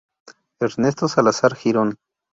Ernesto 0.59 1.07
Salazar 1.07 1.53
Girón. 1.55 1.95